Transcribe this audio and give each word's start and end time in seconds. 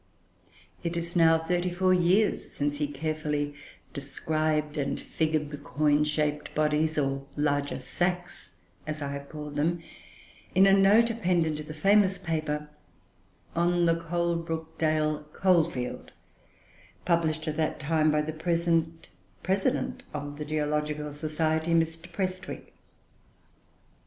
It 0.81 0.97
is 0.97 1.15
now 1.15 1.37
thirty 1.37 1.69
four 1.69 1.93
years 1.93 2.49
since 2.51 2.77
he 2.77 2.87
carefully 2.87 3.53
described 3.93 4.75
and 4.75 4.99
figured 4.99 5.51
the 5.51 5.59
coin 5.59 6.03
shaped 6.05 6.55
bodies, 6.55 6.97
or 6.97 7.27
larger 7.37 7.77
sacs, 7.77 8.49
as 8.87 9.03
I 9.03 9.09
have 9.09 9.29
called 9.29 9.57
them, 9.57 9.83
in 10.55 10.65
a 10.65 10.73
note 10.73 11.11
appended 11.11 11.55
to 11.57 11.63
the 11.63 11.75
famous 11.75 12.17
paper 12.17 12.67
"On 13.55 13.85
the 13.85 13.93
Coalbrookdale 13.93 15.31
Coal 15.33 15.69
Field," 15.69 16.11
published 17.05 17.47
at 17.47 17.57
that 17.57 17.79
time, 17.79 18.09
by 18.09 18.23
the 18.23 18.33
present 18.33 19.09
President 19.43 20.01
of 20.15 20.39
the 20.39 20.45
Geological 20.45 21.13
Society, 21.13 21.75
Mr. 21.75 22.11
Prestwich. 22.11 22.73